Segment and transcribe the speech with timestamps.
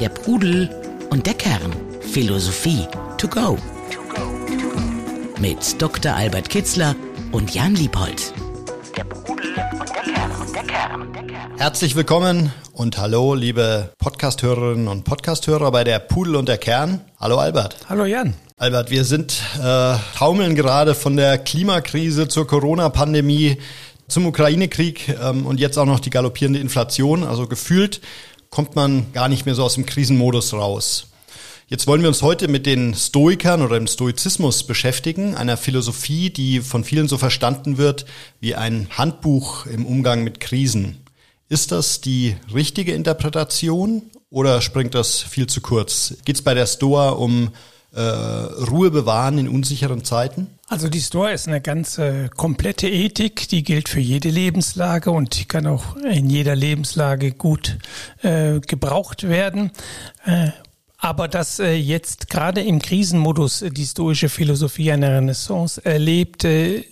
[0.00, 0.68] Der Pudel
[1.08, 1.74] und der Kern.
[2.00, 3.56] Philosophie to go.
[5.40, 6.14] Mit Dr.
[6.14, 6.94] Albert Kitzler
[7.32, 8.34] und Jan Liebold.
[8.94, 11.12] Der Pudel und der Kern.
[11.14, 11.56] Der Kern.
[11.56, 17.00] Herzlich willkommen und hallo, liebe Podcasthörerinnen und Podcasthörer bei der Pudel und der Kern.
[17.18, 17.76] Hallo Albert.
[17.88, 18.34] Hallo Jan.
[18.58, 23.56] Albert, wir sind äh, taumeln gerade von der Klimakrise zur Corona-Pandemie
[24.08, 27.24] zum Ukraine-Krieg ähm, und jetzt auch noch die galoppierende Inflation.
[27.24, 28.00] Also gefühlt
[28.50, 31.08] kommt man gar nicht mehr so aus dem Krisenmodus raus.
[31.68, 36.60] Jetzt wollen wir uns heute mit den Stoikern oder dem Stoizismus beschäftigen, einer Philosophie, die
[36.60, 38.06] von vielen so verstanden wird
[38.38, 41.02] wie ein Handbuch im Umgang mit Krisen.
[41.48, 46.14] Ist das die richtige Interpretation oder springt das viel zu kurz?
[46.24, 47.50] Geht es bei der Stoa um
[47.96, 50.48] äh, Ruhe bewahren in unsicheren Zeiten?
[50.68, 55.38] Also die Stoa ist eine ganz äh, komplette Ethik, die gilt für jede Lebenslage und
[55.38, 57.78] die kann auch in jeder Lebenslage gut
[58.22, 59.70] äh, gebraucht werden.
[60.24, 60.50] Äh,
[60.98, 66.84] aber dass äh, jetzt gerade im Krisenmodus die stoische Philosophie eine Renaissance erlebt, äh,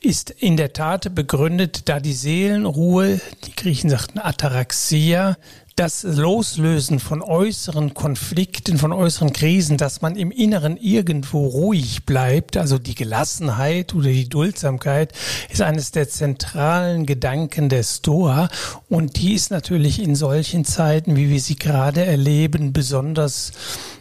[0.00, 5.36] ist in der Tat begründet, da die Seelenruhe, die Griechen sagten Ataraxia,
[5.78, 12.56] das Loslösen von äußeren Konflikten, von äußeren Krisen, dass man im Inneren irgendwo ruhig bleibt,
[12.56, 15.12] also die Gelassenheit oder die Duldsamkeit,
[15.48, 18.48] ist eines der zentralen Gedanken der Stoa.
[18.88, 23.52] Und die ist natürlich in solchen Zeiten, wie wir sie gerade erleben, besonders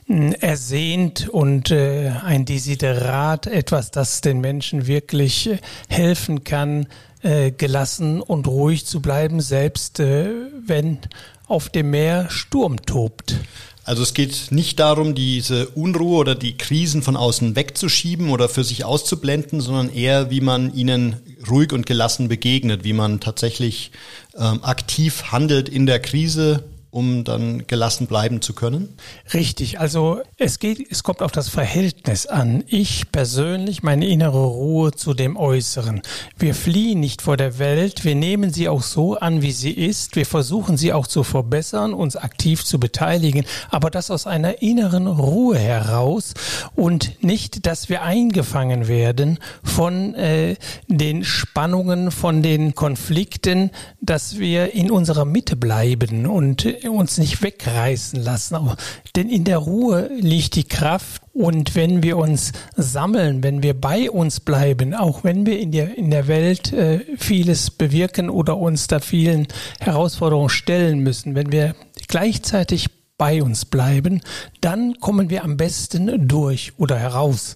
[0.08, 5.58] hm, ersehnt und äh, ein Desiderat, etwas, das den Menschen wirklich äh,
[5.90, 6.88] helfen kann,
[7.22, 10.30] äh, gelassen und ruhig zu bleiben, selbst äh,
[10.66, 11.00] wenn
[11.48, 13.36] auf dem Meer Sturm tobt.
[13.84, 18.66] Also es geht nicht darum, diese Unruhe oder die Krisen von außen wegzuschieben oder für
[18.66, 21.16] sich auszublenden, sondern eher, wie man ihnen
[21.50, 23.92] ruhig und gelassen begegnet, wie man tatsächlich
[24.38, 26.66] ähm, aktiv handelt in der Krise,
[26.98, 28.90] um dann gelassen bleiben zu können?
[29.32, 32.64] Richtig, also es geht, es kommt auf das Verhältnis an.
[32.66, 36.02] Ich persönlich, meine innere Ruhe zu dem Äußeren.
[36.40, 40.16] Wir fliehen nicht vor der Welt, wir nehmen sie auch so an, wie sie ist.
[40.16, 45.06] Wir versuchen sie auch zu verbessern, uns aktiv zu beteiligen, aber das aus einer inneren
[45.06, 46.34] Ruhe heraus
[46.74, 50.56] und nicht, dass wir eingefangen werden von äh,
[50.88, 53.70] den Spannungen, von den Konflikten,
[54.02, 58.58] dass wir in unserer Mitte bleiben und uns nicht wegreißen lassen.
[59.16, 61.22] Denn in der Ruhe liegt die Kraft.
[61.34, 65.98] Und wenn wir uns sammeln, wenn wir bei uns bleiben, auch wenn wir in der,
[65.98, 69.48] in der Welt äh, vieles bewirken oder uns da vielen
[69.80, 71.76] Herausforderungen stellen müssen, wenn wir
[72.08, 72.88] gleichzeitig
[73.18, 74.22] bei uns bleiben,
[74.62, 77.56] dann kommen wir am besten durch oder heraus.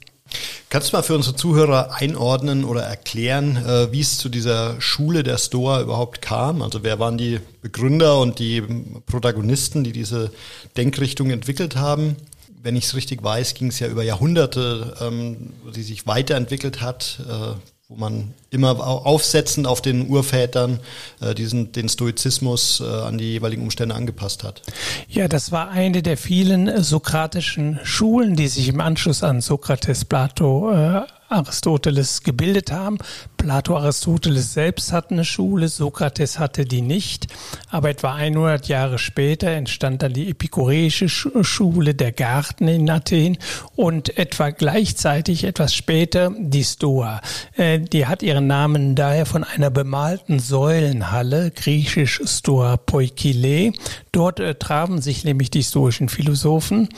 [0.69, 5.23] Kannst du mal für unsere Zuhörer einordnen oder erklären, äh, wie es zu dieser Schule
[5.23, 6.61] der Stoa überhaupt kam?
[6.61, 8.61] Also wer waren die Begründer und die
[9.05, 10.31] Protagonisten, die diese
[10.77, 12.15] Denkrichtung entwickelt haben?
[12.63, 17.19] Wenn ich es richtig weiß, ging es ja über Jahrhunderte, ähm, die sich weiterentwickelt hat.
[17.27, 17.55] Äh,
[17.91, 20.79] wo man immer aufsetzend auf den Urvätern
[21.19, 24.61] äh, diesen, den Stoizismus äh, an die jeweiligen Umstände angepasst hat.
[25.09, 30.05] Ja, das war eine der vielen äh, sokratischen Schulen, die sich im Anschluss an Sokrates,
[30.05, 31.01] Plato, äh,
[31.31, 32.97] Aristoteles gebildet haben.
[33.37, 37.27] Plato, Aristoteles selbst hatten eine Schule, Sokrates hatte die nicht.
[37.69, 43.37] Aber etwa 100 Jahre später entstand dann die epikureische Schule, der Garten in Athen
[43.75, 47.21] und etwa gleichzeitig, etwas später, die Stoa.
[47.55, 53.73] Äh, die hat ihren Namen daher von einer bemalten Säulenhalle, griechisch Stoa Poikile.
[54.11, 56.89] Dort äh, trafen sich nämlich die stoischen Philosophen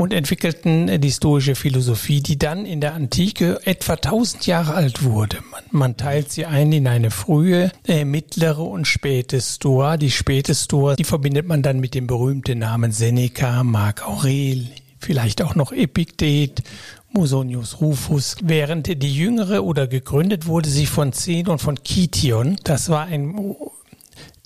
[0.00, 5.02] und entwickelten äh, die stoische Philosophie, die dann in der Antike etwa 1000 Jahre alt
[5.02, 5.38] wurde.
[5.50, 9.98] Man, man teilt sie ein in eine frühe, äh, mittlere und späte Stoa.
[9.98, 14.68] Die späte Stoa, die verbindet man dann mit dem berühmten Namen Seneca, Marc Aurel,
[14.98, 16.62] vielleicht auch noch Epiktet
[17.12, 22.56] Musonius Rufus, während die jüngere oder gegründet wurde sie von Zenon von Kition.
[22.64, 23.54] Das war ein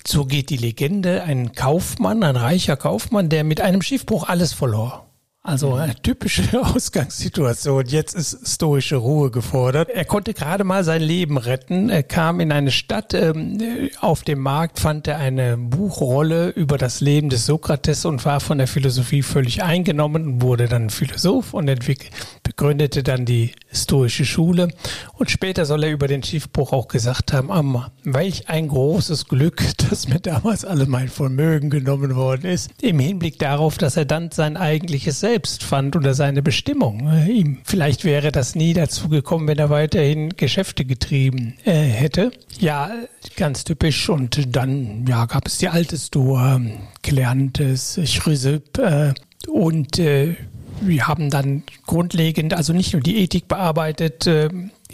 [0.07, 5.07] so geht die Legende, ein Kaufmann, ein reicher Kaufmann, der mit einem Schiffbruch alles verlor.
[5.47, 6.43] Also eine typische
[6.75, 7.85] Ausgangssituation.
[7.85, 9.91] Jetzt ist stoische Ruhe gefordert.
[9.91, 11.91] Er konnte gerade mal sein Leben retten.
[11.91, 13.13] Er kam in eine Stadt.
[13.13, 18.41] Ähm, auf dem Markt fand er eine Buchrolle über das Leben des Sokrates und war
[18.41, 22.11] von der Philosophie völlig eingenommen und wurde dann Philosoph und entwickelt
[22.57, 24.69] gründete dann die stoische Schule
[25.15, 29.63] und später soll er über den Schiffbruch auch gesagt haben, Amma, welch ein großes Glück,
[29.91, 34.31] dass mir damals alle mein Vermögen genommen worden ist, im Hinblick darauf, dass er dann
[34.31, 37.11] sein eigentliches Selbst fand oder seine Bestimmung.
[37.27, 42.33] Ihm vielleicht wäre das nie dazu gekommen, wenn er weiterhin Geschäfte getrieben äh, hätte.
[42.59, 42.91] Ja,
[43.37, 44.09] ganz typisch.
[44.09, 46.61] Und dann ja, gab es die alte Stoa,
[47.03, 49.15] Kleantes, Chrysipp äh,
[49.49, 50.37] und äh,
[50.81, 54.49] wir haben dann grundlegend, also nicht nur die Ethik bearbeitet, äh,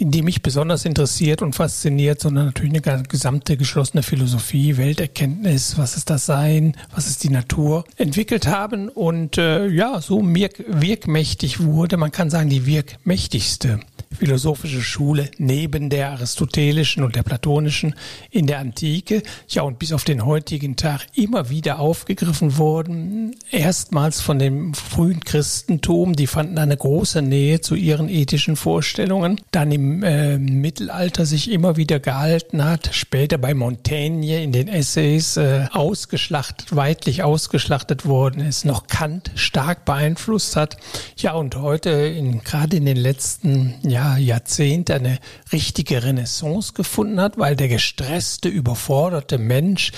[0.09, 6.09] die mich besonders interessiert und fasziniert, sondern natürlich eine gesamte geschlossene Philosophie, Welterkenntnis, was ist
[6.09, 8.89] das Sein, was ist die Natur, entwickelt haben.
[8.89, 13.79] Und äh, ja, so wirk wirkmächtig wurde, man kann sagen, die wirkmächtigste
[14.17, 17.95] philosophische Schule neben der aristotelischen und der platonischen
[18.29, 23.35] in der Antike, ja und bis auf den heutigen Tag immer wieder aufgegriffen wurden.
[23.51, 29.71] Erstmals von dem frühen Christentum, die fanden eine große Nähe zu ihren ethischen Vorstellungen, dann
[29.71, 35.67] im äh, Mittelalter sich immer wieder gehalten hat, später bei Montaigne in den Essays äh,
[35.71, 40.77] ausgeschlachtet, weitlich ausgeschlachtet worden ist, noch Kant stark beeinflusst hat.
[41.15, 45.19] Ja und heute in, gerade in den letzten Jahren ja, Jahrzehnte eine
[45.51, 49.91] richtige Renaissance gefunden hat, weil der gestresste, überforderte Mensch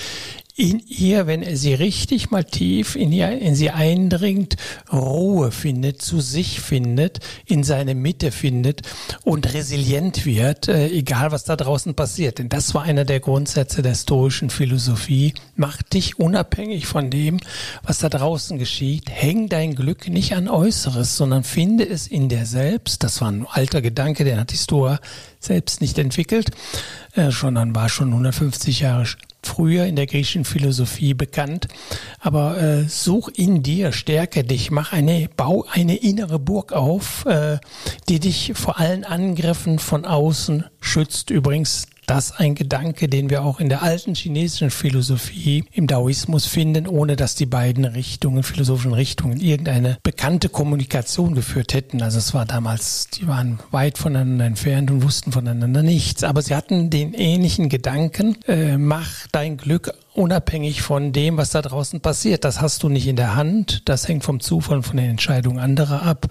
[0.56, 4.56] in ihr, wenn er sie richtig mal tief in, ihr, in sie eindringt,
[4.92, 8.82] Ruhe findet, zu sich findet, in seine Mitte findet
[9.24, 12.38] und resilient wird, äh, egal was da draußen passiert.
[12.38, 15.34] Denn das war einer der Grundsätze der stoischen Philosophie.
[15.56, 17.38] Mach dich unabhängig von dem,
[17.82, 19.10] was da draußen geschieht.
[19.10, 23.02] Häng dein Glück nicht an Äußeres, sondern finde es in dir selbst.
[23.02, 25.00] Das war ein alter Gedanke, den hat die Stoa
[25.40, 26.52] selbst nicht entwickelt,
[27.14, 29.06] äh, sondern war schon 150 Jahre
[29.46, 31.68] früher in der griechischen Philosophie bekannt.
[32.20, 37.58] Aber äh, such in dir, stärke dich, mach eine, bau eine innere Burg auf, äh,
[38.08, 41.30] die dich vor allen Angriffen von außen schützt.
[41.30, 46.86] Übrigens das ein Gedanke, den wir auch in der alten chinesischen Philosophie im Daoismus finden,
[46.86, 52.02] ohne dass die beiden Richtungen, philosophischen Richtungen, irgendeine bekannte Kommunikation geführt hätten.
[52.02, 56.24] Also es war damals, die waren weit voneinander entfernt und wussten voneinander nichts.
[56.24, 61.62] Aber sie hatten den ähnlichen Gedanken, äh, mach dein Glück unabhängig von dem, was da
[61.62, 62.44] draußen passiert.
[62.44, 66.02] Das hast du nicht in der Hand, das hängt vom Zufall, von den Entscheidungen anderer
[66.02, 66.26] ab.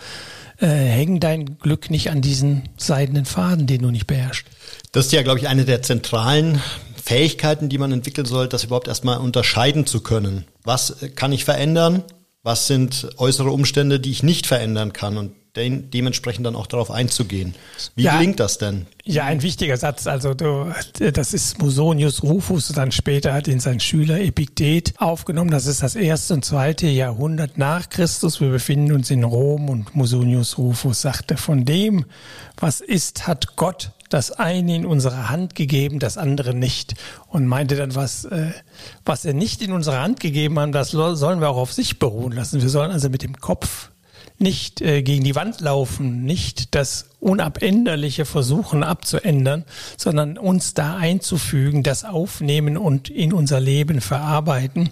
[0.64, 4.46] Äh, häng dein Glück nicht an diesen seidenen Faden, den du nicht beherrschst.
[4.94, 6.62] Das ist ja, glaube ich, eine der zentralen
[6.96, 10.46] Fähigkeiten, die man entwickeln soll, das überhaupt erstmal unterscheiden zu können.
[10.64, 12.04] Was kann ich verändern?
[12.44, 15.18] Was sind äußere Umstände, die ich nicht verändern kann?
[15.18, 17.54] Und de dementsprechend dann auch darauf einzugehen.
[17.96, 18.88] Wie ja, gelingt das denn?
[19.04, 20.08] Ja, ein wichtiger Satz.
[20.08, 20.74] Also du,
[21.14, 25.52] das ist Musonius Rufus, dann später hat ihn sein Schüler Epiktet aufgenommen.
[25.52, 28.42] Das ist das erste und zweite Jahrhundert nach Christus.
[28.42, 32.06] Wir befinden uns in Rom und Musonius Rufus sagte, von dem,
[32.58, 36.94] was ist, hat Gott das eine in unsere Hand gegeben, das andere nicht.
[37.28, 38.52] Und meinte dann, was, äh,
[39.06, 42.32] was er nicht in unsere Hand gegeben hat, das sollen wir auch auf sich beruhen
[42.32, 42.62] lassen.
[42.62, 43.90] Wir sollen also mit dem Kopf
[44.44, 49.66] nicht äh, gegen die Wand laufen, nicht das Unabänderliche versuchen abzuändern,
[49.98, 54.90] sondern uns da einzufügen, das aufnehmen und in unser Leben verarbeiten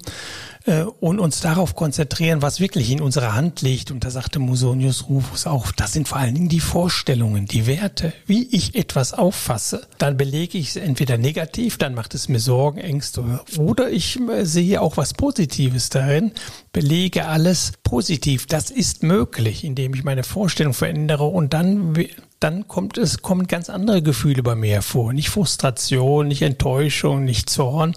[0.65, 3.91] äh, und uns darauf konzentrieren, was wirklich in unserer Hand liegt.
[3.91, 8.13] Und da sagte Musonius Rufus auch, das sind vor allen Dingen die Vorstellungen, die Werte,
[8.25, 9.87] wie ich etwas auffasse.
[9.97, 14.45] Dann belege ich es entweder negativ, dann macht es mir Sorgen, Ängste, oder ich äh,
[14.45, 16.31] sehe auch was Positives darin,
[16.73, 18.45] belege alles positiv.
[18.45, 21.97] Das ist möglich, indem ich meine Vorstellung verändere und dann
[22.39, 25.13] dann kommt es, kommen ganz andere Gefühle bei mir hervor.
[25.13, 27.93] Nicht Frustration, nicht Enttäuschung, nicht Zorn,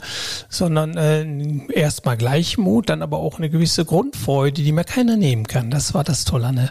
[0.51, 5.71] sondern äh, erstmal Gleichmut, dann aber auch eine gewisse Grundfreude, die mir keiner nehmen kann.
[5.71, 6.71] Das war das Tolle an der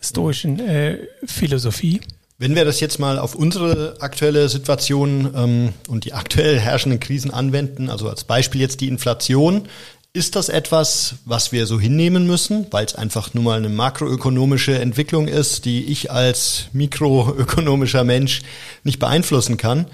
[0.00, 2.00] stoischen äh, Philosophie.
[2.38, 7.30] Wenn wir das jetzt mal auf unsere aktuelle Situation ähm, und die aktuell herrschenden Krisen
[7.30, 9.68] anwenden, also als Beispiel jetzt die Inflation,
[10.16, 14.78] ist das etwas, was wir so hinnehmen müssen, weil es einfach nur mal eine makroökonomische
[14.78, 18.40] Entwicklung ist, die ich als mikroökonomischer Mensch
[18.82, 19.86] nicht beeinflussen kann?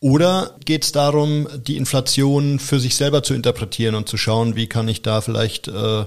[0.00, 4.68] Oder geht es darum, die Inflation für sich selber zu interpretieren und zu schauen, wie
[4.68, 6.04] kann ich da vielleicht äh,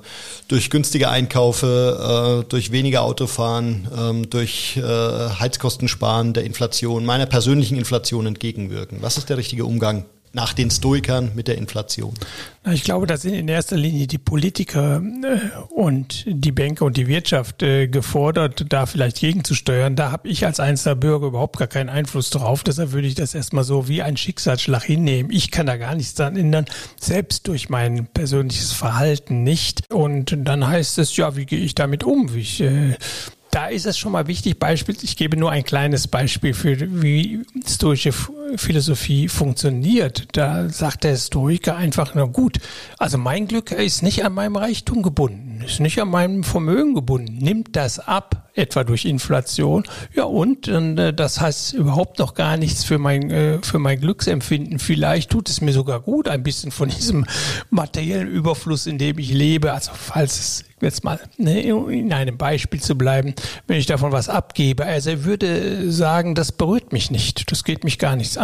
[0.47, 7.27] durch günstige Einkaufe, äh, durch weniger Autofahren, ähm, durch äh, Heizkosten sparen der Inflation, meiner
[7.27, 8.99] persönlichen Inflation entgegenwirken?
[9.01, 12.13] Was ist der richtige Umgang nach den Stoikern mit der Inflation?
[12.71, 15.39] Ich glaube, da sind in erster Linie die Politiker äh,
[15.73, 19.95] und die Banker und die Wirtschaft äh, gefordert, da vielleicht gegenzusteuern.
[19.95, 22.63] Da habe ich als einzelner Bürger überhaupt gar keinen Einfluss drauf.
[22.63, 25.31] Deshalb würde ich das erstmal so wie ein Schicksalsschlag hinnehmen.
[25.31, 26.65] Ich kann da gar nichts daran ändern,
[26.99, 29.91] selbst durch mein persönliches Verhalten nicht.
[29.91, 32.33] Und dann heißt es, ja, wie gehe ich damit um?
[32.35, 32.95] Wie ich, äh,
[33.51, 37.41] da ist es schon mal wichtig, Beispiel, ich gebe nur ein kleines Beispiel für, wie
[37.67, 38.13] stoische
[38.57, 40.27] Philosophie funktioniert.
[40.33, 42.59] Da sagt der Stoiker einfach, na gut,
[42.97, 47.37] also mein Glück ist nicht an meinem Reichtum gebunden, ist nicht an meinem Vermögen gebunden.
[47.37, 49.83] Nimmt das ab, etwa durch Inflation.
[50.13, 54.79] Ja, und äh, das heißt überhaupt noch gar nichts für mein, äh, für mein Glücksempfinden.
[54.79, 57.25] Vielleicht tut es mir sogar gut, ein bisschen von diesem
[57.69, 59.71] materiellen Überfluss, in dem ich lebe.
[59.71, 63.35] Also falls es jetzt mal ne, in einem Beispiel zu bleiben,
[63.67, 64.85] wenn ich davon was abgebe.
[64.85, 68.40] Also er würde sagen, das berührt mich nicht, das geht mich gar nichts an.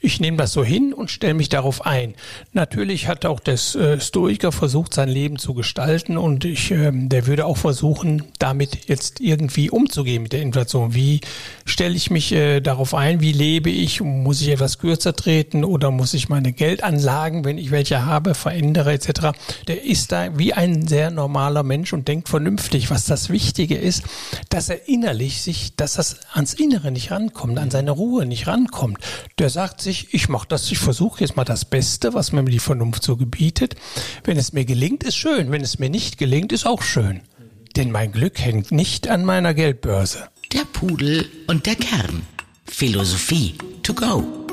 [0.00, 2.14] Ich nehme das so hin und stelle mich darauf ein.
[2.52, 7.26] Natürlich hat auch der äh, Stoiker versucht, sein Leben zu gestalten und ich, äh, der
[7.26, 10.94] würde auch versuchen, damit jetzt irgendwie umzugehen mit der Inflation.
[10.94, 11.20] Wie
[11.64, 13.20] stelle ich mich äh, darauf ein?
[13.20, 14.00] Wie lebe ich?
[14.00, 18.92] Muss ich etwas kürzer treten oder muss ich meine Geldanlagen, wenn ich welche habe, verändere
[18.92, 19.36] etc.
[19.68, 22.90] Der ist da wie ein sehr normaler Mensch und denkt vernünftig.
[22.90, 24.04] Was das Wichtige ist,
[24.48, 28.98] dass er innerlich sich, dass das ans Innere nicht rankommt, an seine Ruhe nicht rankommt.
[29.38, 32.60] Der sagt sich, ich mache das, ich versuche jetzt mal das Beste, was mir die
[32.60, 33.74] Vernunft so gebietet.
[34.22, 35.50] Wenn es mir gelingt, ist schön.
[35.50, 37.20] Wenn es mir nicht gelingt, ist auch schön.
[37.74, 40.28] Denn mein Glück hängt nicht an meiner Geldbörse.
[40.52, 42.22] Der Pudel und der Kern.
[42.66, 44.43] Philosophie to go.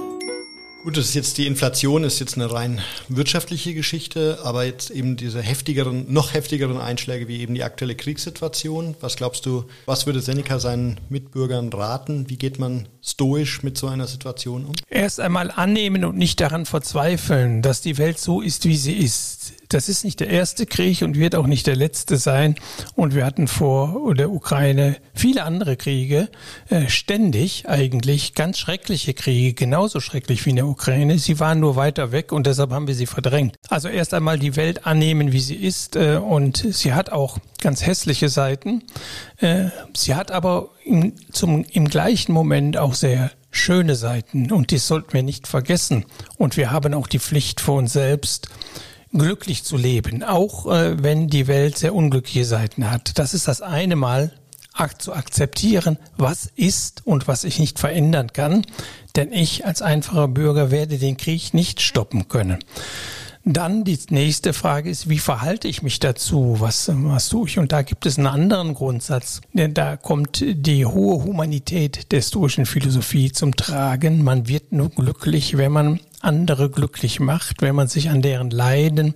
[0.83, 5.15] Gut, das ist jetzt die Inflation, ist jetzt eine rein wirtschaftliche Geschichte, aber jetzt eben
[5.15, 8.95] diese heftigeren, noch heftigeren Einschläge wie eben die aktuelle Kriegssituation.
[8.99, 12.31] Was glaubst du, was würde Seneca seinen Mitbürgern raten?
[12.31, 14.73] Wie geht man stoisch mit so einer Situation um?
[14.89, 19.53] Erst einmal annehmen und nicht daran verzweifeln, dass die Welt so ist, wie sie ist.
[19.71, 22.55] Das ist nicht der erste Krieg und wird auch nicht der letzte sein.
[22.95, 26.27] Und wir hatten vor der Ukraine viele andere Kriege,
[26.67, 31.17] äh, ständig eigentlich ganz schreckliche Kriege, genauso schrecklich wie in der Ukraine.
[31.19, 33.55] Sie waren nur weiter weg und deshalb haben wir sie verdrängt.
[33.69, 35.95] Also erst einmal die Welt annehmen, wie sie ist.
[35.95, 38.83] Äh, und sie hat auch ganz hässliche Seiten.
[39.37, 44.77] Äh, sie hat aber im, zum, im gleichen Moment auch sehr schöne Seiten und die
[44.77, 46.05] sollten wir nicht vergessen.
[46.37, 48.49] Und wir haben auch die Pflicht vor uns selbst,
[49.13, 53.17] glücklich zu leben, auch äh, wenn die Welt sehr unglückliche Seiten hat.
[53.19, 54.31] Das ist das eine Mal
[54.97, 58.65] zu akzeptieren, was ist und was ich nicht verändern kann,
[59.15, 62.63] denn ich als einfacher Bürger werde den Krieg nicht stoppen können.
[63.43, 66.57] Dann die nächste Frage ist, wie verhalte ich mich dazu?
[66.59, 67.57] Was, was tue ich?
[67.57, 69.41] Und da gibt es einen anderen Grundsatz.
[69.53, 74.23] Denn da kommt die hohe Humanität der stoischen Philosophie zum Tragen.
[74.23, 79.15] Man wird nur glücklich, wenn man andere glücklich macht, wenn man sich an deren Leiden,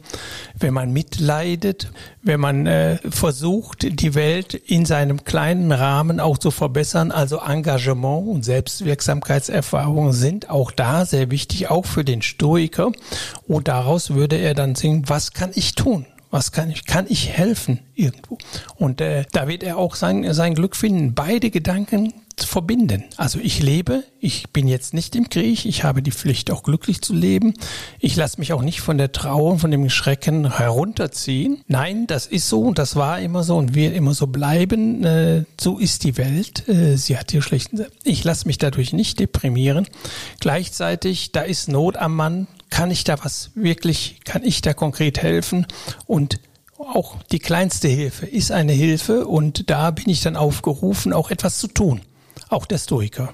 [0.58, 6.52] wenn man mitleidet, wenn man äh, versucht, die Welt in seinem kleinen Rahmen auch zu
[6.52, 7.12] verbessern.
[7.12, 12.92] Also Engagement und Selbstwirksamkeitserfahrungen sind auch da sehr wichtig, auch für den Stoiker.
[13.48, 16.06] Und daraus würde er dann singen, was kann ich tun?
[16.32, 18.38] Was kann ich, kann ich helfen irgendwo?
[18.76, 21.14] Und äh, da wird er auch sein, sein Glück finden.
[21.14, 23.06] Beide Gedanken verbinden.
[23.18, 27.02] Also ich lebe, ich bin jetzt nicht im Krieg, ich habe die Pflicht auch glücklich
[27.02, 27.54] zu leben.
[28.00, 31.62] Ich lasse mich auch nicht von der Trauer, von dem Schrecken herunterziehen.
[31.68, 35.04] Nein, das ist so und das war immer so und wird immer so bleiben.
[35.04, 36.68] Äh, so ist die Welt.
[36.68, 37.86] Äh, sie hat hier schlechten.
[38.04, 39.88] Ich lasse mich dadurch nicht deprimieren.
[40.40, 45.22] Gleichzeitig, da ist Not am Mann, kann ich da was wirklich, kann ich da konkret
[45.22, 45.66] helfen
[46.06, 46.40] und
[46.78, 51.58] auch die kleinste Hilfe ist eine Hilfe und da bin ich dann aufgerufen, auch etwas
[51.58, 52.02] zu tun.
[52.50, 53.34] Auch der Stoiker.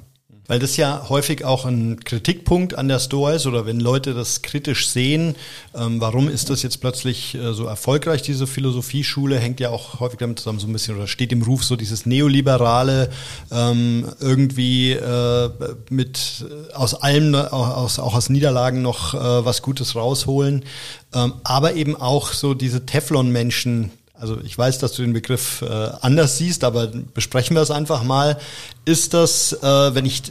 [0.51, 4.41] Weil das ja häufig auch ein Kritikpunkt an der Stoa ist oder wenn Leute das
[4.41, 5.36] kritisch sehen,
[5.74, 10.20] ähm, warum ist das jetzt plötzlich äh, so erfolgreich, diese Philosophieschule, hängt ja auch häufig
[10.20, 13.12] damit zusammen so ein bisschen oder steht im Ruf so dieses Neoliberale,
[13.50, 15.50] ähm, irgendwie äh,
[15.89, 20.65] mit äh, aus allem, aus, auch aus Niederlagen noch äh, was Gutes rausholen,
[21.13, 23.91] ähm, aber eben auch so diese Teflon-Menschen,
[24.22, 25.66] also ich weiß, dass du den Begriff äh,
[26.01, 28.38] anders siehst, aber besprechen wir es einfach mal.
[28.86, 30.22] Ist das, äh, wenn ich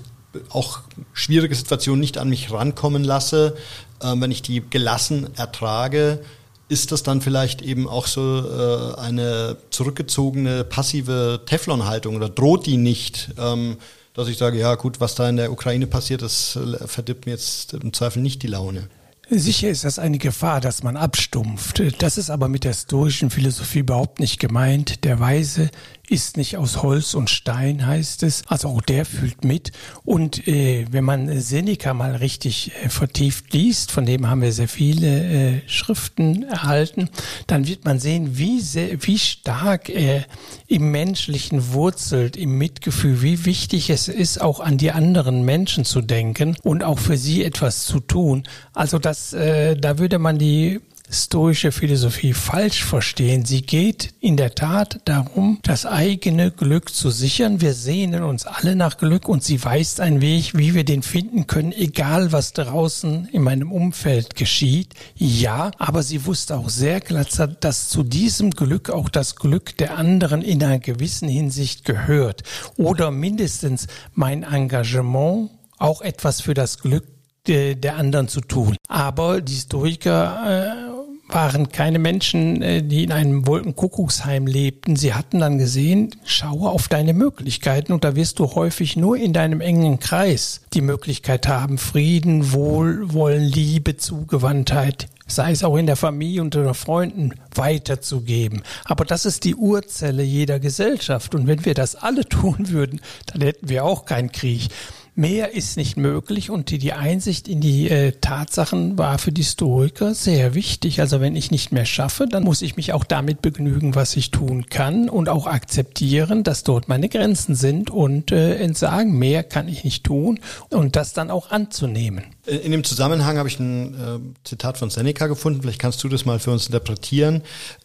[0.49, 0.79] auch
[1.13, 3.57] schwierige Situationen nicht an mich rankommen lasse,
[4.01, 6.21] äh, wenn ich die gelassen ertrage,
[6.69, 12.77] ist das dann vielleicht eben auch so äh, eine zurückgezogene, passive Teflon-Haltung oder droht die
[12.77, 13.31] nicht?
[13.39, 13.77] Ähm,
[14.15, 17.33] dass ich sage, ja gut, was da in der Ukraine passiert, das äh, verdirbt mir
[17.33, 18.89] jetzt im Zweifel nicht die Laune.
[19.33, 21.81] Sicher ist das eine Gefahr, dass man abstumpft.
[22.03, 25.05] Das ist aber mit der stoischen Philosophie überhaupt nicht gemeint.
[25.05, 25.71] Der Weise
[26.11, 28.43] ist nicht aus Holz und Stein, heißt es.
[28.49, 29.71] Also auch der fühlt mit.
[30.05, 34.67] Und äh, wenn man Seneca mal richtig äh, vertieft liest, von dem haben wir sehr
[34.67, 37.09] viele äh, Schriften erhalten,
[37.47, 40.27] dann wird man sehen, wie, sehr, wie stark er
[40.67, 46.01] im Menschlichen wurzelt, im Mitgefühl, wie wichtig es ist, auch an die anderen Menschen zu
[46.01, 48.43] denken und auch für sie etwas zu tun.
[48.73, 53.45] Also das, äh, da würde man die stoische Philosophie falsch verstehen.
[53.45, 57.61] Sie geht in der Tat darum, das eigene Glück zu sichern.
[57.61, 61.47] Wir sehnen uns alle nach Glück und sie weist einen Weg, wie wir den finden
[61.47, 64.95] können, egal was draußen in meinem Umfeld geschieht.
[65.17, 69.99] Ja, aber sie wusste auch sehr glatt, dass zu diesem Glück auch das Glück der
[69.99, 72.43] anderen in einer gewissen Hinsicht gehört.
[72.77, 77.07] Oder mindestens mein Engagement auch etwas für das Glück
[77.47, 78.77] der anderen zu tun.
[78.89, 81.01] Aber die Stoiker äh,
[81.33, 84.97] waren keine Menschen, äh, die in einem Wolkenkuckucksheim lebten.
[84.97, 89.33] Sie hatten dann gesehen, schaue auf deine Möglichkeiten und da wirst du häufig nur in
[89.33, 95.97] deinem engen Kreis die Möglichkeit haben, Frieden, Wohlwollen, Liebe, Zugewandtheit, sei es auch in der
[95.97, 98.63] Familie und unter Freunden, weiterzugeben.
[98.85, 101.35] Aber das ist die Urzelle jeder Gesellschaft.
[101.35, 104.69] Und wenn wir das alle tun würden, dann hätten wir auch keinen Krieg.
[105.15, 109.45] Mehr ist nicht möglich und die, die Einsicht in die äh, Tatsachen war für die
[109.45, 111.01] Stoiker sehr wichtig.
[111.01, 114.31] Also wenn ich nicht mehr schaffe, dann muss ich mich auch damit begnügen, was ich
[114.31, 119.69] tun kann und auch akzeptieren, dass dort meine Grenzen sind und äh, entsagen, mehr kann
[119.69, 120.39] ich nicht tun
[120.71, 122.25] und das dann auch anzunehmen.
[122.47, 126.25] In dem Zusammenhang habe ich ein äh, Zitat von Seneca gefunden, vielleicht kannst du das
[126.25, 127.43] mal für uns interpretieren.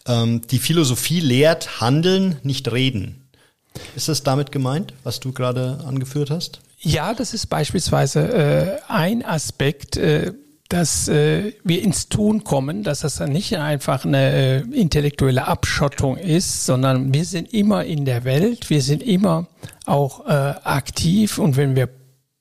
[0.08, 3.26] Ähm, die Philosophie lehrt Handeln, nicht Reden.
[3.96, 6.62] Ist das damit gemeint, was du gerade angeführt hast?
[6.86, 10.34] Ja, das ist beispielsweise äh, ein Aspekt, äh,
[10.70, 16.68] dass äh, wir ins Tun kommen, dass das nicht einfach eine äh, intellektuelle Abschottung ist,
[16.68, 19.48] sondern wir sind immer in der Welt, wir sind immer
[19.88, 21.90] auch äh, aktiv und wenn wir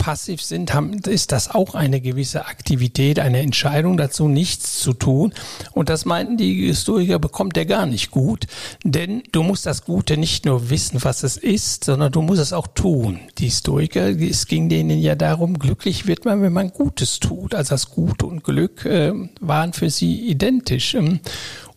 [0.04, 5.32] passiv sind, haben, ist das auch eine gewisse Aktivität, eine Entscheidung dazu, nichts zu tun.
[5.72, 8.46] Und das meinten die Historiker, bekommt er gar nicht gut,
[8.84, 12.52] denn du musst das Gute nicht nur wissen, was es ist, sondern du musst es
[12.52, 13.18] auch tun.
[13.38, 17.54] Die Historiker, es ging denen ja darum, glücklich wird man, wenn man Gutes tut.
[17.54, 20.94] Also das Gute und Glück äh, waren für sie identisch.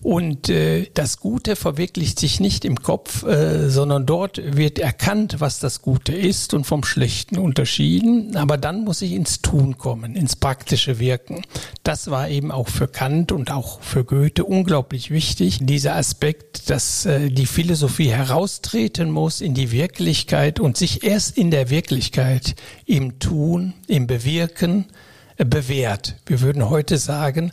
[0.07, 5.59] Und äh, das Gute verwirklicht sich nicht im Kopf, äh, sondern dort wird erkannt, was
[5.59, 8.37] das Gute ist und vom Schlechten unterschieden.
[8.37, 11.41] Aber dann muss ich ins Tun kommen, ins praktische Wirken.
[11.83, 17.05] Das war eben auch für Kant und auch für Goethe unglaublich wichtig, dieser Aspekt, dass
[17.05, 23.19] äh, die Philosophie heraustreten muss in die Wirklichkeit und sich erst in der Wirklichkeit im
[23.19, 24.85] Tun, im Bewirken
[25.35, 26.15] äh, bewährt.
[26.27, 27.51] Wir würden heute sagen,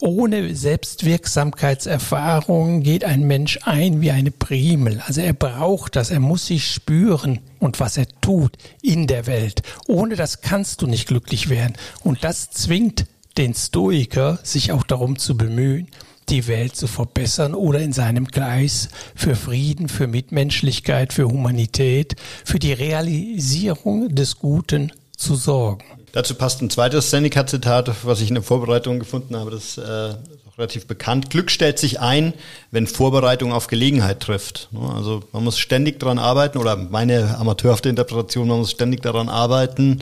[0.00, 5.02] ohne Selbstwirksamkeitserfahrung geht ein Mensch ein wie eine Primel.
[5.06, 9.62] Also er braucht das, er muss sich spüren und was er tut in der Welt.
[9.86, 11.74] Ohne das kannst du nicht glücklich werden.
[12.02, 15.86] Und das zwingt den Stoiker, sich auch darum zu bemühen,
[16.30, 22.58] die Welt zu verbessern oder in seinem Gleis für Frieden, für Mitmenschlichkeit, für Humanität, für
[22.58, 25.84] die Realisierung des Guten zu sorgen.
[26.12, 29.50] Dazu passt ein zweites Seneca-Zitat, was ich in der Vorbereitung gefunden habe.
[29.50, 31.30] Das äh, ist auch relativ bekannt.
[31.30, 32.34] Glück stellt sich ein,
[32.70, 34.68] wenn Vorbereitung auf Gelegenheit trifft.
[34.94, 40.00] Also man muss ständig daran arbeiten, oder meine amateurhafte Interpretation, man muss ständig daran arbeiten,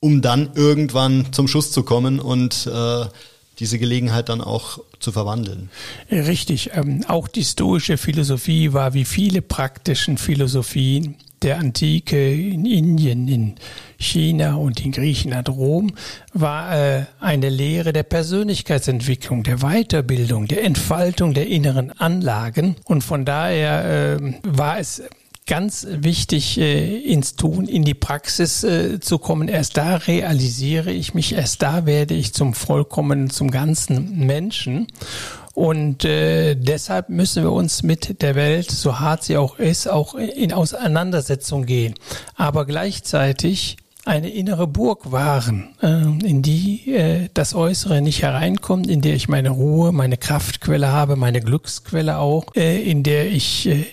[0.00, 3.06] um dann irgendwann zum Schuss zu kommen und äh,
[3.60, 5.70] diese Gelegenheit dann auch zu verwandeln.
[6.10, 6.70] Richtig.
[6.74, 13.54] Ähm, auch die stoische Philosophie war wie viele praktischen Philosophien der Antike in Indien, in
[13.98, 15.92] China und in Griechenland, Rom,
[16.32, 22.76] war äh, eine Lehre der Persönlichkeitsentwicklung, der Weiterbildung, der Entfaltung der inneren Anlagen.
[22.84, 25.02] Und von daher äh, war es
[25.46, 29.48] ganz wichtig, äh, ins Tun, in die Praxis äh, zu kommen.
[29.48, 34.86] Erst da realisiere ich mich, erst da werde ich zum vollkommenen, zum ganzen Menschen.
[35.54, 40.14] Und äh, deshalb müssen wir uns mit der Welt, so hart sie auch ist, auch
[40.14, 41.94] in Auseinandersetzung gehen.
[42.36, 49.00] Aber gleichzeitig eine innere Burg wahren, äh, in die äh, das Äußere nicht hereinkommt, in
[49.00, 53.84] der ich meine Ruhe, meine Kraftquelle habe, meine Glücksquelle auch, äh, in der ich äh,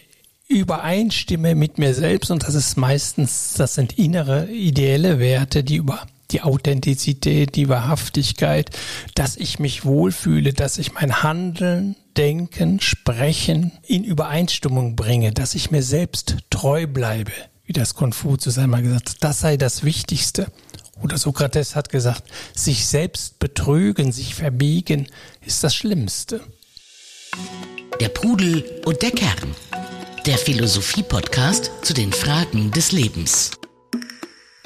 [0.48, 6.08] übereinstimme mit mir selbst und das ist meistens, das sind innere ideelle Werte, die über
[6.32, 8.70] die Authentizität, die Wahrhaftigkeit,
[9.16, 15.72] dass ich mich wohlfühle, dass ich mein Handeln, Denken, Sprechen in Übereinstimmung bringe, dass ich
[15.72, 17.32] mir selbst treu bleibe,
[17.66, 19.18] wie das Konfuzius einmal gesagt hat.
[19.22, 20.52] Das sei das Wichtigste.
[21.02, 25.08] Oder Sokrates hat gesagt, sich selbst betrügen, sich verbiegen,
[25.46, 26.42] ist das Schlimmste.
[28.02, 29.56] Der Pudel und der Kern.
[30.26, 33.52] Der Philosophie-Podcast zu den Fragen des Lebens.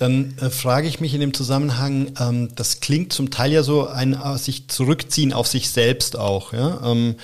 [0.04, 3.88] Dann äh, frage ich mich in dem Zusammenhang, ähm, das klingt zum Teil ja so
[3.88, 6.52] ein äh, sich zurückziehen auf sich selbst auch.
[6.52, 6.82] Ja?
[6.84, 7.16] Ähm,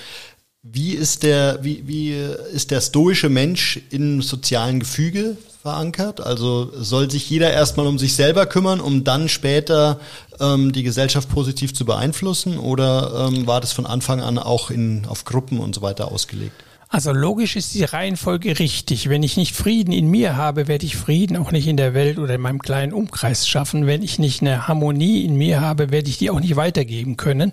[0.62, 2.12] wie ist der, wie, wie
[2.54, 6.22] ist der stoische Mensch im sozialen Gefüge verankert?
[6.22, 10.00] Also soll sich jeder erstmal um sich selber kümmern, um dann später
[10.40, 12.58] ähm, die Gesellschaft positiv zu beeinflussen?
[12.58, 16.64] Oder ähm, war das von Anfang an auch in, auf Gruppen und so weiter ausgelegt?
[16.92, 19.08] Also logisch ist die Reihenfolge richtig.
[19.08, 22.18] Wenn ich nicht Frieden in mir habe, werde ich Frieden auch nicht in der Welt
[22.18, 23.86] oder in meinem kleinen Umkreis schaffen.
[23.86, 27.52] Wenn ich nicht eine Harmonie in mir habe, werde ich die auch nicht weitergeben können.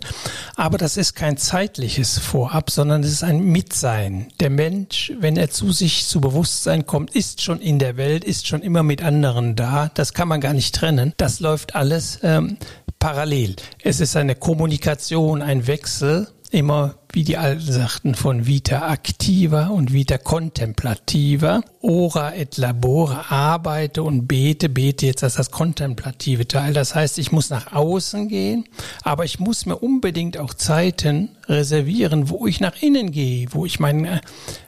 [0.56, 4.30] Aber das ist kein zeitliches Vorab, sondern es ist ein Mitsein.
[4.40, 8.48] Der Mensch, wenn er zu sich zu Bewusstsein kommt, ist schon in der Welt, ist
[8.48, 9.92] schon immer mit anderen da.
[9.94, 11.14] Das kann man gar nicht trennen.
[11.18, 12.58] Das läuft alles ähm,
[12.98, 13.56] parallel.
[13.84, 19.92] Es ist eine Kommunikation, ein Wechsel immer, wie die Alten sagten, von Vita activa und
[19.92, 21.62] Vita contemplativa.
[21.82, 26.74] Ora et labore, arbeite und bete, bete jetzt als das kontemplative Teil.
[26.74, 28.66] Das heißt, ich muss nach außen gehen,
[29.02, 33.80] aber ich muss mir unbedingt auch Zeiten reservieren, wo ich nach innen gehe, wo ich
[33.80, 34.20] mein,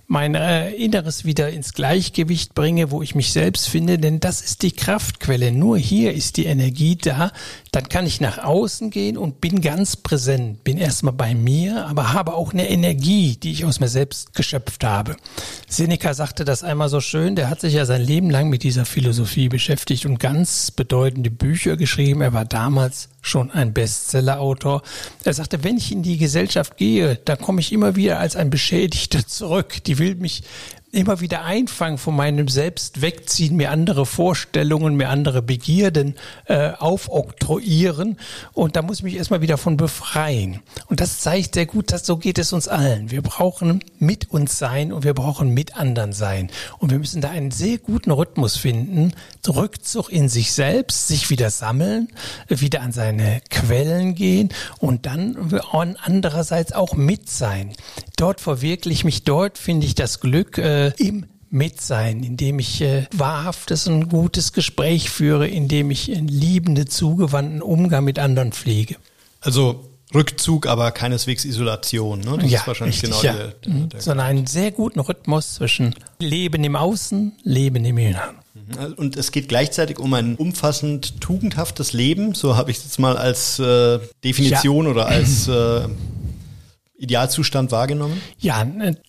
[0.07, 4.63] mein äh, Inneres wieder ins Gleichgewicht bringe, wo ich mich selbst finde, denn das ist
[4.63, 5.51] die Kraftquelle.
[5.51, 7.31] Nur hier ist die Energie da.
[7.71, 12.13] Dann kann ich nach außen gehen und bin ganz präsent, bin erstmal bei mir, aber
[12.13, 15.17] habe auch eine Energie, die ich aus mir selbst geschöpft habe.
[15.67, 18.85] Seneca sagte das einmal so schön, der hat sich ja sein Leben lang mit dieser
[18.85, 22.21] Philosophie beschäftigt und ganz bedeutende Bücher geschrieben.
[22.21, 24.81] Er war damals schon ein Bestsellerautor.
[25.23, 28.49] Er sagte, wenn ich in die Gesellschaft gehe, da komme ich immer wieder als ein
[28.49, 29.83] Beschädigter zurück.
[29.83, 30.43] Die will mich
[30.91, 38.17] immer wieder einfangen von meinem Selbst wegziehen, mir andere Vorstellungen, mir andere Begierden äh, aufoktroyieren
[38.53, 40.61] und da muss ich mich erstmal wieder von befreien.
[40.87, 43.11] Und das zeigt sehr gut, dass so geht es uns allen.
[43.11, 46.49] Wir brauchen mit uns sein und wir brauchen mit anderen sein.
[46.79, 49.13] Und wir müssen da einen sehr guten Rhythmus finden.
[49.47, 52.09] Rückzug in sich selbst, sich wieder sammeln,
[52.47, 55.35] wieder an seine Quellen gehen und dann
[56.03, 57.73] andererseits auch mit sein.
[58.17, 63.05] Dort verwirkliche ich mich, dort finde ich das Glück, äh, im Mitsein, indem ich äh,
[63.15, 68.97] wahrhaftes und gutes Gespräch führe, indem ich einen liebende, zugewandten Umgang mit anderen pflege.
[69.41, 72.19] Also Rückzug, aber keineswegs Isolation.
[72.19, 72.37] Ne?
[72.39, 73.33] Das ja, ist wahrscheinlich richtig, genau ja.
[73.33, 78.35] der, der, der Sondern einen sehr guten Rhythmus zwischen Leben im Außen, Leben im Inneren.
[78.97, 83.17] Und es geht gleichzeitig um ein umfassend tugendhaftes Leben, so habe ich es jetzt mal
[83.17, 84.91] als äh, Definition ja.
[84.91, 85.87] oder als äh,
[86.99, 88.21] Idealzustand wahrgenommen?
[88.39, 88.65] Ja,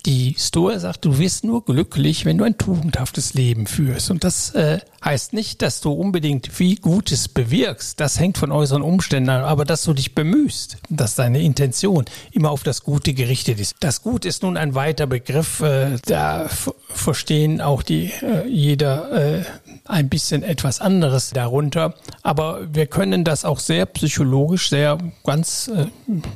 [0.07, 4.13] die Stoa sagt, du wirst nur glücklich, wenn du ein tugendhaftes Leben führst.
[4.13, 7.99] Und das äh, heißt nicht, dass du unbedingt viel Gutes bewirkst.
[7.99, 12.51] Das hängt von äußeren Umständen an, aber dass du dich bemühst, dass deine Intention immer
[12.51, 13.75] auf das Gute gerichtet ist.
[13.81, 15.61] Das Gut ist nun ein weiter Begriff.
[15.61, 16.49] Äh, da
[16.89, 19.45] verstehen auch die äh, jeder äh,
[19.91, 21.95] ein bisschen etwas anderes darunter.
[22.23, 25.87] Aber wir können das auch sehr psychologisch, sehr ganz äh,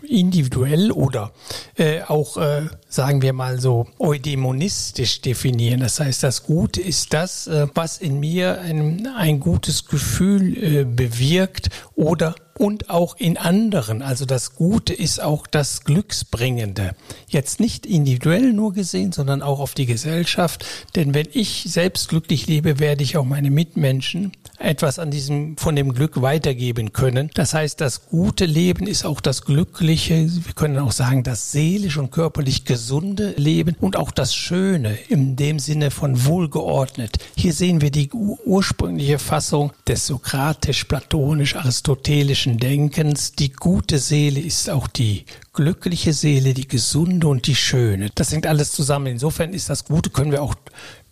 [0.07, 1.33] individuell oder
[1.77, 5.81] äh, auch, äh, sagen wir mal so, eudemonistisch definieren.
[5.81, 10.85] Das heißt, das Gute ist das, äh, was in mir ein, ein gutes Gefühl äh,
[10.85, 14.03] bewirkt oder und auch in anderen.
[14.03, 16.95] Also das Gute ist auch das Glücksbringende.
[17.29, 20.64] Jetzt nicht individuell nur gesehen, sondern auch auf die Gesellschaft.
[20.95, 25.77] Denn wenn ich selbst glücklich lebe, werde ich auch meine Mitmenschen etwas an diesem, von
[25.77, 27.31] dem Glück weitergeben können.
[27.35, 31.99] Das heißt, das gute Leben ist auch das glückliche, wir können auch sagen, das seelisch
[31.99, 37.19] und körperlich gesunde Leben und auch das Schöne in dem Sinne von wohlgeordnet.
[37.37, 43.33] Hier sehen wir die ursprüngliche Fassung des sokratisch-platonisch-aristotelischen Denkens.
[43.33, 48.11] Die gute Seele ist auch die glückliche Seele, die gesunde und die schöne.
[48.14, 49.07] Das hängt alles zusammen.
[49.07, 50.57] Insofern ist das Gute, können wir auch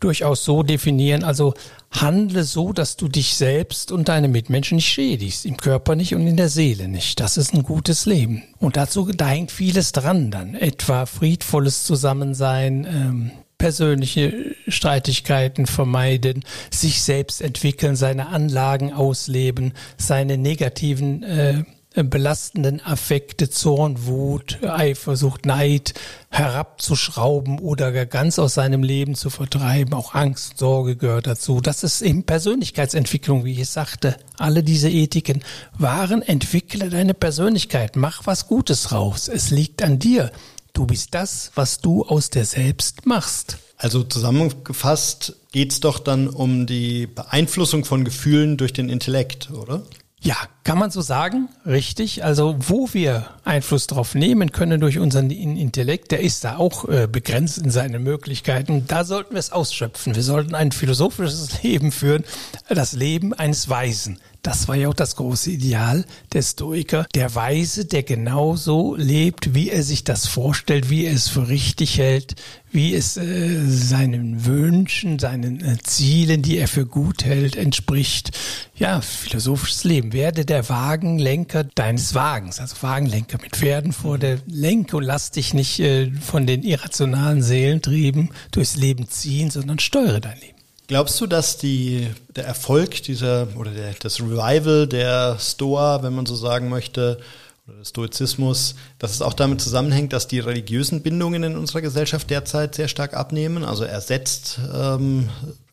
[0.03, 1.25] durchaus so definieren.
[1.25, 1.55] Also
[1.91, 5.47] handle so, dass du dich selbst und deine Mitmenschen nicht schädigst.
[5.47, 7.21] Im Körper nicht und in der Seele nicht.
[7.21, 8.43] Das ist ein gutes Leben.
[8.59, 10.55] Und dazu, da hängt vieles dran dann.
[10.55, 21.23] Etwa friedvolles Zusammensein, ähm, persönliche Streitigkeiten vermeiden, sich selbst entwickeln, seine Anlagen ausleben, seine negativen
[21.23, 21.62] äh,
[21.95, 25.95] belastenden Affekte, Zorn, Wut, Eifersucht, Neid
[26.31, 29.93] herabzuschrauben oder gar ganz aus seinem Leben zu vertreiben.
[29.95, 31.61] Auch Angst, Sorge gehört dazu.
[31.61, 34.17] Das ist eben Persönlichkeitsentwicklung, wie ich sagte.
[34.39, 35.45] Alle diese Ethiken
[35.79, 39.29] waren, entwickle deine Persönlichkeit, mach was Gutes raus.
[39.29, 40.33] Es liegt an dir.
[40.73, 43.59] Du bist das, was du aus dir selbst machst.
[43.77, 49.83] Also zusammengefasst geht's doch dann um die Beeinflussung von Gefühlen durch den Intellekt, oder?
[50.25, 52.23] Ja, kann man so sagen, richtig.
[52.23, 57.09] Also wo wir Einfluss drauf nehmen können durch unseren Intellekt, der ist da auch äh,
[57.11, 58.87] begrenzt in seinen Möglichkeiten.
[58.87, 60.15] Da sollten wir es ausschöpfen.
[60.15, 62.23] Wir sollten ein philosophisches Leben führen,
[62.69, 64.21] das Leben eines Weisen.
[64.43, 67.07] Das war ja auch das große Ideal der Stoiker.
[67.15, 71.97] Der Weise, der genauso lebt, wie er sich das vorstellt, wie er es für richtig
[71.99, 72.35] hält,
[72.73, 78.37] wie es äh, seinen Wünschen, seinen äh, Zielen, die er für gut hält, entspricht.
[78.75, 80.13] Ja, philosophisches Leben.
[80.13, 85.55] Werde der Wagenlenker deines Wagens, also Wagenlenker mit Pferden vor der Lenke und lass dich
[85.55, 90.52] nicht äh, von den irrationalen Seelentrieben durchs Leben ziehen, sondern steuere dein Leben.
[90.93, 96.27] Glaubst du, dass die, der Erfolg dieser oder der, das Revival der Stoa, wenn man
[96.27, 97.19] so sagen möchte,
[97.67, 102.29] oder des Stoizismus, dass es auch damit zusammenhängt, dass die religiösen Bindungen in unserer Gesellschaft
[102.29, 103.65] derzeit sehr stark abnehmen?
[103.65, 105.31] Also ersetzt ähm,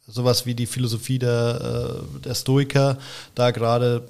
[0.08, 2.98] sowas wie die Philosophie der, äh, der Stoiker
[3.36, 4.08] da gerade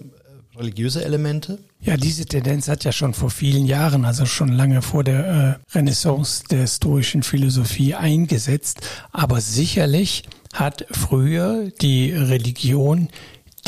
[0.55, 1.57] religiöse Elemente?
[1.81, 5.75] Ja, diese Tendenz hat ja schon vor vielen Jahren, also schon lange vor der äh,
[5.75, 8.81] Renaissance der stoischen Philosophie eingesetzt.
[9.11, 13.09] Aber sicherlich hat früher die Religion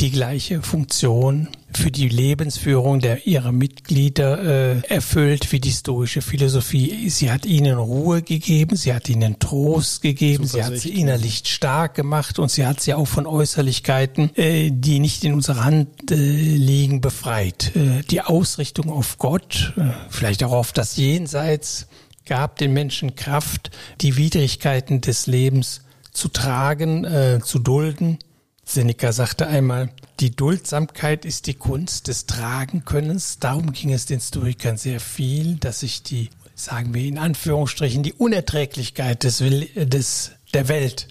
[0.00, 7.08] die gleiche Funktion für die Lebensführung der ihrer Mitglieder äh, erfüllt wie die stoische Philosophie.
[7.08, 11.94] Sie hat ihnen Ruhe gegeben, sie hat ihnen Trost gegeben, sie hat sie innerlich stark
[11.94, 16.14] gemacht und sie hat sie auch von Äußerlichkeiten, äh, die nicht in unserer Hand äh,
[16.16, 17.72] liegen, befreit.
[17.76, 21.86] Äh, die Ausrichtung auf Gott, äh, vielleicht auch auf das Jenseits,
[22.26, 28.18] gab den Menschen Kraft, die Widrigkeiten des Lebens zu tragen, äh, zu dulden.
[28.64, 33.38] Seneca sagte einmal, die Duldsamkeit ist die Kunst des Tragenkönnens.
[33.40, 38.12] Darum ging es den Stoikern sehr viel, dass sich die, sagen wir in Anführungsstrichen, die
[38.12, 41.08] Unerträglichkeit des, des der Welt,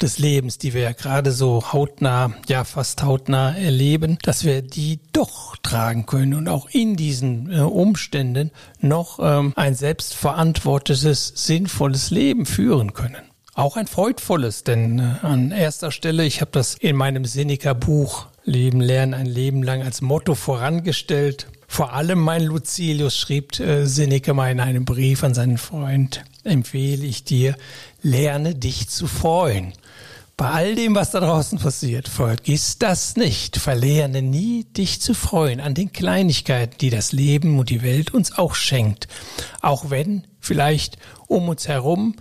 [0.00, 5.00] des Lebens, die wir ja gerade so hautnah, ja fast hautnah erleben, dass wir die
[5.12, 8.50] doch tragen können und auch in diesen äh, Umständen
[8.80, 13.29] noch ähm, ein selbstverantwortetes, sinnvolles Leben führen können.
[13.54, 18.80] Auch ein freudvolles, denn äh, an erster Stelle, ich habe das in meinem Seneca-Buch Leben,
[18.80, 21.46] Lernen, ein Leben lang als Motto vorangestellt.
[21.66, 27.04] Vor allem mein Lucilius schrieb äh, Seneca mal in einem Brief an seinen Freund, empfehle
[27.04, 27.54] ich dir,
[28.02, 29.72] lerne dich zu freuen.
[30.36, 33.58] Bei all dem, was da draußen passiert, vergiss das nicht.
[33.58, 38.38] Verlerne nie, dich zu freuen an den Kleinigkeiten, die das Leben und die Welt uns
[38.38, 39.06] auch schenkt.
[39.60, 42.16] Auch wenn vielleicht um uns herum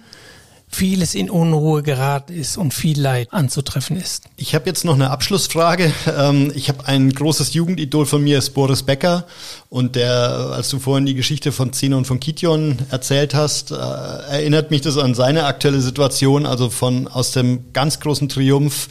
[0.70, 4.26] vieles in Unruhe geraten ist und viel Leid anzutreffen ist.
[4.38, 5.92] Ich habe jetzt noch eine Abschlussfrage.
[6.10, 9.26] Ähm, ich habe ein großes Jugendidol von mir, ist Boris Becker.
[9.70, 14.72] Und der, als du vorhin die Geschichte von Zenon von Kition erzählt hast, äh, erinnert
[14.72, 18.90] mich das an seine aktuelle Situation, also von aus dem ganz großen Triumph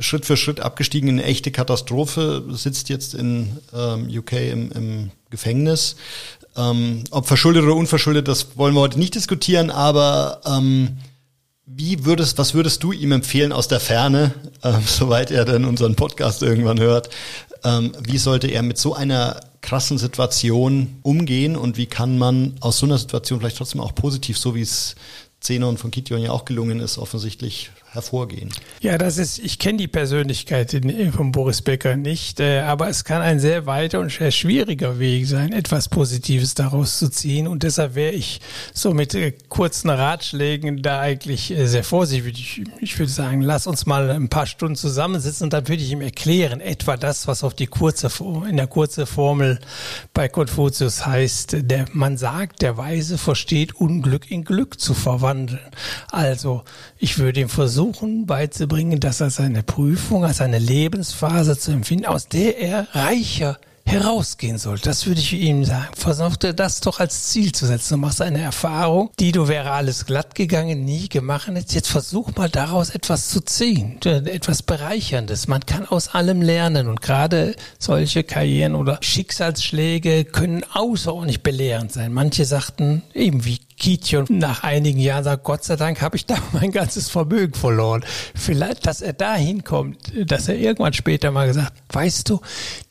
[0.00, 5.10] Schritt für Schritt abgestiegen in eine echte Katastrophe, sitzt jetzt in ähm, UK im, im
[5.30, 5.96] Gefängnis.
[6.56, 10.98] Ähm, ob verschuldet oder unverschuldet, das wollen wir heute nicht diskutieren, aber ähm,
[11.70, 15.94] wie würdest, was würdest du ihm empfehlen aus der Ferne, ähm, soweit er dann unseren
[15.94, 17.10] Podcast irgendwann hört?
[17.64, 22.78] Ähm, wie sollte er mit so einer krassen Situation umgehen und wie kann man aus
[22.78, 24.94] so einer Situation vielleicht trotzdem auch positiv, so wie es
[25.40, 28.50] Zenon von Kition ja auch gelungen ist, offensichtlich hervorgehen.
[28.80, 30.78] Ja, das ist, ich kenne die Persönlichkeit
[31.14, 35.26] von Boris Becker nicht, äh, aber es kann ein sehr weiter und sehr schwieriger Weg
[35.26, 37.48] sein, etwas Positives daraus zu ziehen.
[37.48, 38.40] Und deshalb wäre ich
[38.72, 42.62] so mit äh, kurzen Ratschlägen da eigentlich äh, sehr vorsichtig.
[42.80, 46.02] Ich würde sagen, lass uns mal ein paar Stunden zusammensitzen und dann würde ich ihm
[46.02, 48.10] erklären, etwa das, was auf die kurze,
[48.48, 49.58] in der kurze Formel
[50.14, 55.60] bei Konfuzius heißt, der, man sagt, der Weise versteht Unglück in Glück zu verwandeln.
[56.10, 56.64] Also,
[56.98, 62.28] ich würde ihm versuchen, beizubringen, das als eine Prüfung, als eine Lebensphase zu empfinden, aus
[62.28, 63.58] der er reicher
[63.88, 64.78] herausgehen soll.
[64.78, 65.94] Das würde ich ihm sagen.
[65.96, 67.94] Versuch dir das doch als Ziel zu setzen.
[67.94, 71.74] Du machst eine Erfahrung, die du wäre alles glatt gegangen, nie gemacht hättest.
[71.74, 73.98] Jetzt versuch mal daraus etwas zu ziehen.
[74.02, 75.48] Etwas Bereicherndes.
[75.48, 82.12] Man kann aus allem lernen und gerade solche Karrieren oder Schicksalsschläge können außerordentlich belehrend sein.
[82.12, 86.26] Manche sagten eben wie Kietje und nach einigen Jahren sagt, Gott sei Dank habe ich
[86.26, 88.04] da mein ganzes Vermögen verloren.
[88.34, 92.40] Vielleicht, dass er da hinkommt, dass er irgendwann später mal gesagt, weißt du,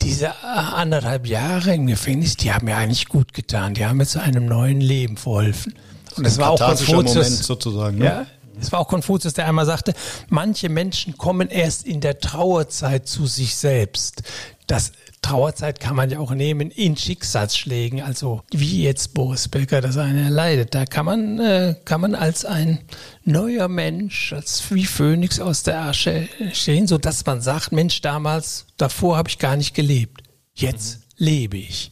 [0.02, 3.74] diese anderthalb Jahre im Gefängnis, die haben mir eigentlich gut getan.
[3.74, 5.74] Die haben mir zu einem neuen Leben verholfen.
[6.16, 7.98] Und das war auch Konfuzius, Moment sozusagen.
[7.98, 8.04] Ne?
[8.04, 8.26] Ja,
[8.60, 9.94] es war auch Konfuzius, der einmal sagte,
[10.28, 14.22] manche Menschen kommen erst in der Trauerzeit zu sich selbst.
[14.66, 19.96] Das Trauerzeit kann man ja auch nehmen in Schicksalsschlägen, also wie jetzt Boris Becker das
[19.96, 20.74] eine erleidet.
[20.74, 22.80] Da kann man, äh, kann man als ein
[23.24, 28.66] neuer Mensch, als wie Phönix aus der Asche stehen, so dass man sagt, Mensch, damals,
[28.76, 30.22] davor habe ich gar nicht gelebt.
[30.54, 31.26] Jetzt mhm.
[31.26, 31.90] lebe ich.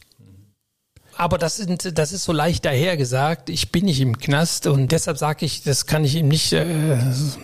[1.17, 3.49] Aber das, sind, das ist so leicht dahergesagt.
[3.49, 6.97] Ich bin nicht im Knast und deshalb sage ich, das kann ich ihm nicht, äh,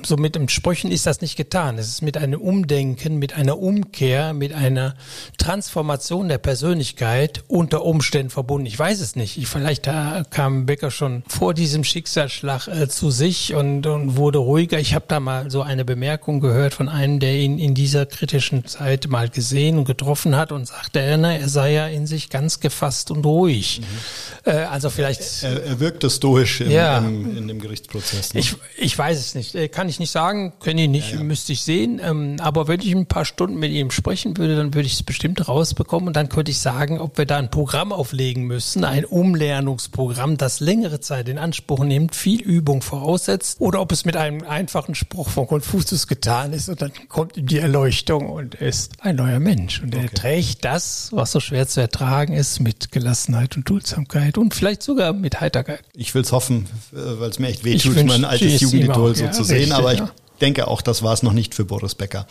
[0.04, 1.78] so mit dem Sprüchen ist das nicht getan.
[1.78, 4.96] Es ist mit einem Umdenken, mit einer Umkehr, mit einer
[5.38, 8.68] Transformation der Persönlichkeit unter Umständen verbunden.
[8.68, 9.38] Ich weiß es nicht.
[9.38, 14.38] Ich, vielleicht da kam Becker schon vor diesem Schicksalsschlag äh, zu sich und, und wurde
[14.38, 14.80] ruhiger.
[14.80, 18.66] Ich habe da mal so eine Bemerkung gehört von einem, der ihn in dieser kritischen
[18.66, 23.10] Zeit mal gesehen und getroffen hat und sagte, er sei ja in sich ganz gefasst
[23.10, 23.63] und ruhig.
[23.82, 24.52] Mhm.
[24.52, 25.44] Äh, also vielleicht.
[25.44, 28.34] Er, er wirkte stoisch im, ja, im, in dem Gerichtsprozess.
[28.34, 28.40] Ne?
[28.40, 29.56] Ich, ich weiß es nicht.
[29.56, 31.24] Äh, kann ich nicht sagen, kenne ich nicht, ja, ja.
[31.24, 32.00] müsste ich sehen.
[32.04, 35.04] Ähm, aber wenn ich ein paar Stunden mit ihm sprechen würde, dann würde ich es
[35.04, 39.06] bestimmt rausbekommen und dann könnte ich sagen, ob wir da ein Programm auflegen müssen, ein
[39.06, 44.44] Umlernungsprogramm, das längere Zeit in Anspruch nimmt, viel Übung voraussetzt, oder ob es mit einem
[44.44, 48.94] einfachen Spruch von Konfuzius getan ist und dann kommt ihm die Erleuchtung und er ist
[49.02, 53.53] ein neuer Mensch und er trägt das, was so schwer zu ertragen ist, mit Gelassenheit
[53.56, 55.82] und Dulsamkeit und vielleicht sogar mit Heiterkeit.
[55.94, 59.32] Ich will es hoffen, äh, weil es mir echt wehtut, mein altes Jugendidol so ja,
[59.32, 60.12] zu sehen, richtig, aber ich ja.
[60.42, 62.28] denke auch, das war es noch nicht für Boris Becker.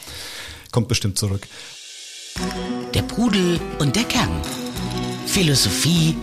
[0.71, 1.47] Kommt bestimmt zurück.
[2.95, 4.41] Der Pudel und der Kern.
[5.27, 6.17] Philosophie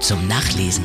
[0.00, 0.84] zum Nachlesen.